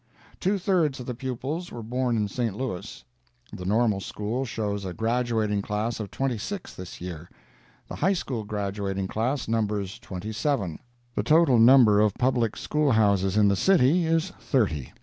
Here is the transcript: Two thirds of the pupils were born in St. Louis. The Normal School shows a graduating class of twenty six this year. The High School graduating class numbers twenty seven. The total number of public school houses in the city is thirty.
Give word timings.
Two 0.39 0.57
thirds 0.57 0.99
of 0.99 1.05
the 1.05 1.13
pupils 1.13 1.71
were 1.71 1.83
born 1.83 2.17
in 2.17 2.27
St. 2.27 2.57
Louis. 2.57 3.03
The 3.53 3.65
Normal 3.65 3.99
School 3.99 4.45
shows 4.45 4.83
a 4.83 4.95
graduating 4.95 5.61
class 5.61 5.99
of 5.99 6.09
twenty 6.09 6.39
six 6.39 6.73
this 6.73 6.99
year. 7.01 7.29
The 7.87 7.97
High 7.97 8.13
School 8.13 8.43
graduating 8.43 9.09
class 9.09 9.47
numbers 9.47 9.99
twenty 9.99 10.31
seven. 10.33 10.79
The 11.13 11.21
total 11.21 11.59
number 11.59 11.99
of 11.99 12.15
public 12.15 12.57
school 12.57 12.93
houses 12.93 13.37
in 13.37 13.47
the 13.47 13.55
city 13.55 14.07
is 14.07 14.31
thirty. 14.39 14.91